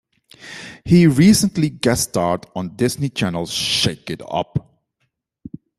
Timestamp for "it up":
4.09-4.81